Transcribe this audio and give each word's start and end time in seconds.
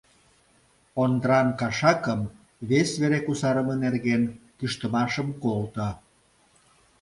Ондран 1.01 1.47
кашакым 1.59 2.21
вес 2.69 2.89
вере 3.01 3.19
кусарыме 3.25 3.75
нерген 3.83 4.21
кӱштымашым 4.57 5.27
колто. 5.43 5.87